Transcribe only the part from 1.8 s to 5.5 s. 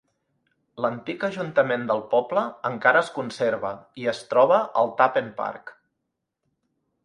del poble encara es conserva, i es troba al Tappen